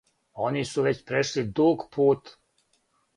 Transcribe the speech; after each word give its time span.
Они 0.45 0.61
су 0.69 0.85
већ 0.87 1.01
прешли 1.11 1.43
дуг 1.59 1.83
пут. 1.97 2.33